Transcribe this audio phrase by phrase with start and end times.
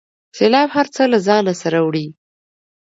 [0.37, 2.05] سیلاب هر څه له ځانه سره وړي.